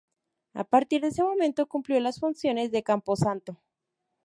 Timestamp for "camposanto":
2.81-3.61